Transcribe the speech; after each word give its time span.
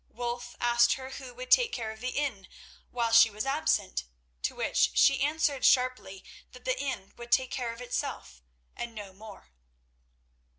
Wulf 0.09 0.55
asked 0.59 0.93
her 0.93 1.11
who 1.11 1.31
would 1.35 1.51
take 1.51 1.71
care 1.71 1.91
of 1.91 1.99
the 1.99 2.09
inn 2.17 2.47
while 2.89 3.11
she 3.11 3.29
was 3.29 3.45
absent, 3.45 4.05
to 4.41 4.55
which 4.55 4.97
she 4.97 5.21
answered 5.21 5.63
sharply 5.63 6.23
that 6.53 6.65
the 6.65 6.79
inn 6.81 7.13
would 7.17 7.31
take 7.31 7.51
care 7.51 7.71
of 7.71 7.81
itself, 7.81 8.41
and 8.75 8.95
no 8.95 9.13
more. 9.13 9.51